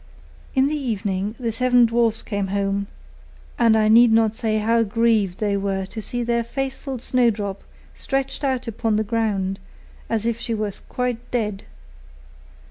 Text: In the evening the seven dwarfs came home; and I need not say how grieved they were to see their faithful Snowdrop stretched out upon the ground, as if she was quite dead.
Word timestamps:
In 0.55 0.65
the 0.67 0.75
evening 0.75 1.35
the 1.39 1.51
seven 1.51 1.85
dwarfs 1.85 2.23
came 2.23 2.47
home; 2.47 2.87
and 3.59 3.77
I 3.77 3.87
need 3.87 4.11
not 4.11 4.33
say 4.33 4.57
how 4.57 4.81
grieved 4.81 5.37
they 5.37 5.55
were 5.55 5.85
to 5.85 6.01
see 6.01 6.23
their 6.23 6.43
faithful 6.43 6.97
Snowdrop 6.97 7.63
stretched 7.93 8.43
out 8.43 8.67
upon 8.67 8.95
the 8.95 9.03
ground, 9.03 9.59
as 10.09 10.25
if 10.25 10.39
she 10.39 10.55
was 10.55 10.79
quite 10.89 11.29
dead. 11.29 11.65